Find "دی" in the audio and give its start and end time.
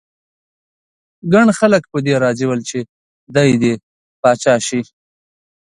3.35-3.51